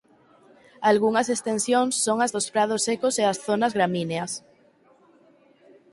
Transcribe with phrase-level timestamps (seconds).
[0.91, 4.31] Algunhas extensións son as dos prados secos e as zonas de gramíneas.